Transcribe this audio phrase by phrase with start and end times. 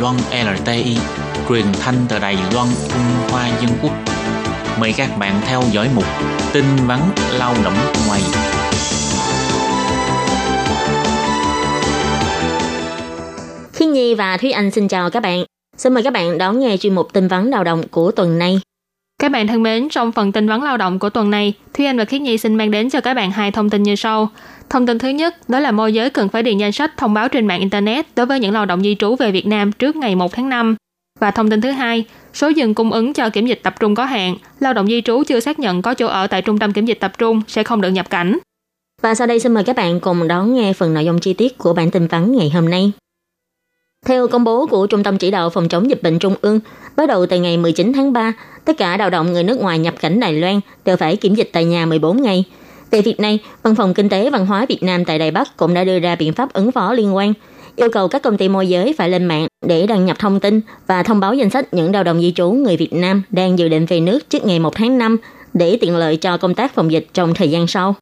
[0.00, 0.96] Loan LTI,
[1.48, 3.92] truyền thanh từ Đài Loan, Trung Hoa Dân Quốc.
[4.80, 6.04] Mời các bạn theo dõi mục
[6.52, 7.00] tin vắn
[7.32, 8.20] lao động ngoài.
[13.72, 15.44] Khiên Nhi và Thúy Anh xin chào các bạn.
[15.76, 18.60] Xin mời các bạn đón nghe chuyên mục tin vắn lao động của tuần này.
[19.20, 21.98] Các bạn thân mến, trong phần tin vắn lao động của tuần này, Thúy Anh
[21.98, 24.28] và Khiết Nhi xin mang đến cho các bạn hai thông tin như sau.
[24.70, 27.28] Thông tin thứ nhất, đó là môi giới cần phải điền danh sách thông báo
[27.28, 30.14] trên mạng Internet đối với những lao động di trú về Việt Nam trước ngày
[30.14, 30.76] 1 tháng 5.
[31.20, 34.04] Và thông tin thứ hai, số giường cung ứng cho kiểm dịch tập trung có
[34.04, 36.86] hạn, lao động di trú chưa xác nhận có chỗ ở tại trung tâm kiểm
[36.86, 38.38] dịch tập trung sẽ không được nhập cảnh.
[39.02, 41.58] Và sau đây xin mời các bạn cùng đón nghe phần nội dung chi tiết
[41.58, 42.92] của bản tin vắn ngày hôm nay.
[44.06, 46.60] Theo công bố của Trung tâm Chỉ đạo Phòng chống dịch bệnh Trung ương,
[46.96, 48.32] bắt đầu từ ngày 19 tháng 3,
[48.64, 51.50] tất cả lao động người nước ngoài nhập cảnh Đài Loan đều phải kiểm dịch
[51.52, 52.44] tại nhà 14 ngày.
[52.90, 55.74] Về việc này, Văn phòng Kinh tế Văn hóa Việt Nam tại Đài Bắc cũng
[55.74, 57.32] đã đưa ra biện pháp ứng phó liên quan,
[57.76, 60.60] yêu cầu các công ty môi giới phải lên mạng để đăng nhập thông tin
[60.86, 63.68] và thông báo danh sách những lao động di trú người Việt Nam đang dự
[63.68, 65.16] định về nước trước ngày 1 tháng 5
[65.54, 67.94] để tiện lợi cho công tác phòng dịch trong thời gian sau.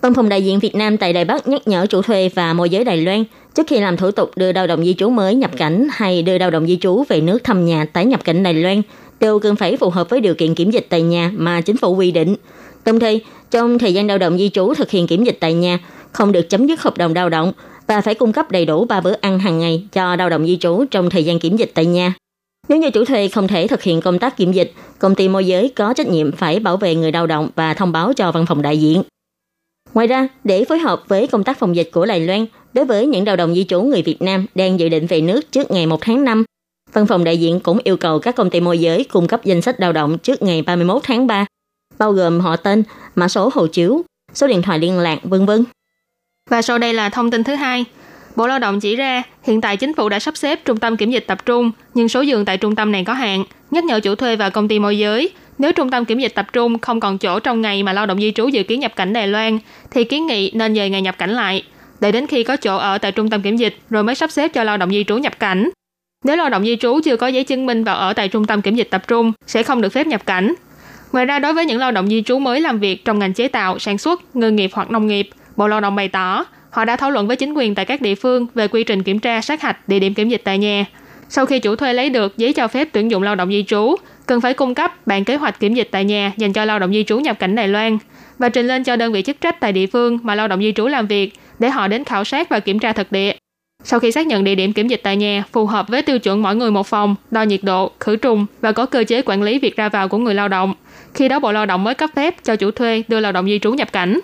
[0.00, 2.70] Văn phòng đại diện Việt Nam tại Đài Bắc nhắc nhở chủ thuê và môi
[2.70, 5.50] giới Đài Loan trước khi làm thủ tục đưa lao động di trú mới nhập
[5.56, 8.54] cảnh hay đưa lao động di trú về nước thăm nhà tái nhập cảnh Đài
[8.54, 8.82] Loan
[9.20, 11.94] đều cần phải phù hợp với điều kiện kiểm dịch tại nhà mà chính phủ
[11.94, 12.36] quy định.
[12.84, 15.78] Đồng thời, trong thời gian lao động di trú thực hiện kiểm dịch tại nhà,
[16.12, 17.52] không được chấm dứt hợp đồng lao động
[17.86, 20.56] và phải cung cấp đầy đủ 3 bữa ăn hàng ngày cho lao động di
[20.56, 22.14] trú trong thời gian kiểm dịch tại nhà.
[22.68, 25.46] Nếu như chủ thuê không thể thực hiện công tác kiểm dịch, công ty môi
[25.46, 28.46] giới có trách nhiệm phải bảo vệ người lao động và thông báo cho văn
[28.46, 29.02] phòng đại diện.
[29.94, 33.06] Ngoài ra, để phối hợp với công tác phòng dịch của Đài Loan, đối với
[33.06, 35.86] những lao động di trú người Việt Nam đang dự định về nước trước ngày
[35.86, 36.44] 1 tháng 5,
[36.92, 39.62] văn phòng đại diện cũng yêu cầu các công ty môi giới cung cấp danh
[39.62, 41.46] sách lao động trước ngày 31 tháng 3,
[41.98, 42.82] bao gồm họ tên,
[43.14, 44.02] mã số hộ chiếu,
[44.34, 45.64] số điện thoại liên lạc, vân vân.
[46.50, 47.84] Và sau đây là thông tin thứ hai.
[48.36, 51.10] Bộ Lao động chỉ ra, hiện tại chính phủ đã sắp xếp trung tâm kiểm
[51.10, 54.14] dịch tập trung, nhưng số giường tại trung tâm này có hạn, nhắc nhở chủ
[54.14, 57.18] thuê và công ty môi giới nếu trung tâm kiểm dịch tập trung không còn
[57.18, 59.58] chỗ trong ngày mà lao động di trú dự kiến nhập cảnh Đài Loan,
[59.90, 61.62] thì kiến nghị nên dời ngày nhập cảnh lại,
[62.00, 64.48] để đến khi có chỗ ở tại trung tâm kiểm dịch rồi mới sắp xếp
[64.48, 65.70] cho lao động di trú nhập cảnh.
[66.24, 68.62] Nếu lao động di trú chưa có giấy chứng minh vào ở tại trung tâm
[68.62, 70.54] kiểm dịch tập trung, sẽ không được phép nhập cảnh.
[71.12, 73.48] Ngoài ra, đối với những lao động di trú mới làm việc trong ngành chế
[73.48, 76.96] tạo, sản xuất, ngư nghiệp hoặc nông nghiệp, Bộ Lao động bày tỏ họ đã
[76.96, 79.62] thảo luận với chính quyền tại các địa phương về quy trình kiểm tra sát
[79.62, 80.84] hạch địa điểm kiểm dịch tại nhà.
[81.32, 83.94] Sau khi chủ thuê lấy được giấy cho phép tuyển dụng lao động di trú,
[84.26, 86.92] cần phải cung cấp bản kế hoạch kiểm dịch tại nhà dành cho lao động
[86.92, 87.98] di trú nhập cảnh Đài Loan
[88.38, 90.72] và trình lên cho đơn vị chức trách tại địa phương mà lao động di
[90.72, 93.32] trú làm việc để họ đến khảo sát và kiểm tra thực địa.
[93.84, 96.42] Sau khi xác nhận địa điểm kiểm dịch tại nhà phù hợp với tiêu chuẩn
[96.42, 99.58] mỗi người một phòng, đo nhiệt độ, khử trùng và có cơ chế quản lý
[99.58, 100.74] việc ra vào của người lao động,
[101.14, 103.58] khi đó Bộ Lao động mới cấp phép cho chủ thuê đưa lao động di
[103.58, 104.20] trú nhập cảnh.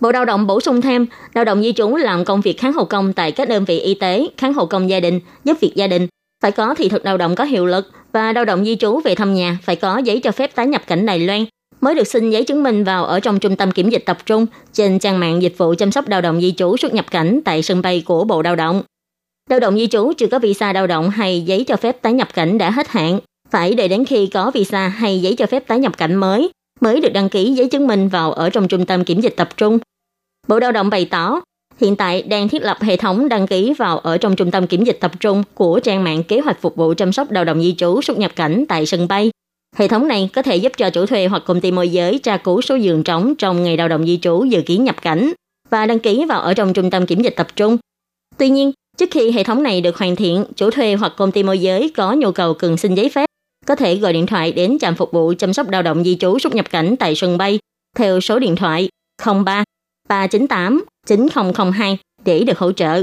[0.00, 2.84] Bộ Lao động bổ sung thêm, lao động di trú làm công việc kháng hậu
[2.84, 5.86] công tại các đơn vị y tế, kháng hậu công gia đình, giúp việc gia
[5.86, 6.06] đình,
[6.44, 9.14] phải có thị thực lao động có hiệu lực và lao động di trú về
[9.14, 11.44] thăm nhà phải có giấy cho phép tái nhập cảnh Đài Loan
[11.80, 14.46] mới được xin giấy chứng minh vào ở trong trung tâm kiểm dịch tập trung
[14.72, 17.62] trên trang mạng dịch vụ chăm sóc lao động di trú xuất nhập cảnh tại
[17.62, 18.82] sân bay của Bộ Lao động.
[19.50, 22.28] Lao động di trú chưa có visa lao động hay giấy cho phép tái nhập
[22.34, 25.78] cảnh đã hết hạn, phải đợi đến khi có visa hay giấy cho phép tái
[25.78, 26.50] nhập cảnh mới
[26.80, 29.48] mới được đăng ký giấy chứng minh vào ở trong trung tâm kiểm dịch tập
[29.56, 29.78] trung.
[30.48, 31.40] Bộ Lao động bày tỏ,
[31.80, 34.84] hiện tại đang thiết lập hệ thống đăng ký vào ở trong trung tâm kiểm
[34.84, 37.74] dịch tập trung của trang mạng kế hoạch phục vụ chăm sóc lao động di
[37.78, 39.30] trú xuất nhập cảnh tại sân bay.
[39.76, 42.36] Hệ thống này có thể giúp cho chủ thuê hoặc công ty môi giới tra
[42.36, 45.32] cứu số giường trống trong ngày lao động di trú dự kiến nhập cảnh
[45.70, 47.76] và đăng ký vào ở trong trung tâm kiểm dịch tập trung.
[48.38, 51.42] Tuy nhiên, trước khi hệ thống này được hoàn thiện, chủ thuê hoặc công ty
[51.42, 53.26] môi giới có nhu cầu cần xin giấy phép,
[53.66, 56.38] có thể gọi điện thoại đến trạm phục vụ chăm sóc lao động di trú
[56.38, 57.58] xuất nhập cảnh tại sân bay
[57.96, 58.88] theo số điện thoại
[59.44, 59.64] 03
[60.08, 63.02] 398 9002 để được hỗ trợ.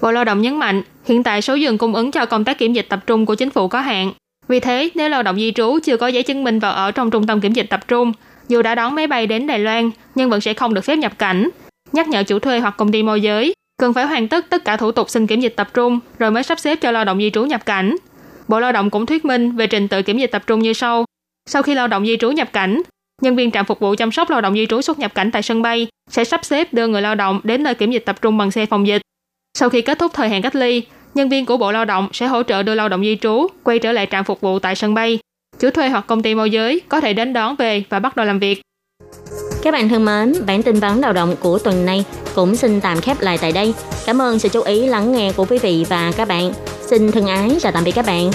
[0.00, 2.72] Bộ Lao động nhấn mạnh, hiện tại số giường cung ứng cho công tác kiểm
[2.72, 4.12] dịch tập trung của chính phủ có hạn.
[4.48, 7.10] Vì thế, nếu lao động di trú chưa có giấy chứng minh vào ở trong
[7.10, 8.12] trung tâm kiểm dịch tập trung,
[8.48, 11.12] dù đã đón máy bay đến Đài Loan, nhưng vẫn sẽ không được phép nhập
[11.18, 11.48] cảnh.
[11.92, 14.76] Nhắc nhở chủ thuê hoặc công ty môi giới, cần phải hoàn tất tất cả
[14.76, 17.30] thủ tục xin kiểm dịch tập trung rồi mới sắp xếp cho lao động di
[17.30, 17.96] trú nhập cảnh.
[18.48, 21.04] Bộ Lao động cũng thuyết minh về trình tự kiểm dịch tập trung như sau.
[21.48, 22.82] Sau khi lao động di trú nhập cảnh,
[23.20, 25.42] nhân viên trạm phục vụ chăm sóc lao động di trú xuất nhập cảnh tại
[25.42, 28.38] sân bay sẽ sắp xếp đưa người lao động đến nơi kiểm dịch tập trung
[28.38, 29.02] bằng xe phòng dịch.
[29.58, 30.82] Sau khi kết thúc thời hạn cách ly,
[31.14, 33.78] nhân viên của Bộ Lao động sẽ hỗ trợ đưa lao động di trú quay
[33.78, 35.18] trở lại trạm phục vụ tại sân bay.
[35.58, 38.26] Chủ thuê hoặc công ty môi giới có thể đến đón về và bắt đầu
[38.26, 38.62] làm việc.
[39.62, 43.00] Các bạn thân mến, bản tin vắn lao động của tuần này cũng xin tạm
[43.00, 43.74] khép lại tại đây.
[44.06, 46.52] Cảm ơn sự chú ý lắng nghe của quý vị và các bạn.
[46.80, 48.30] Xin thân ái chào tạm biệt các bạn.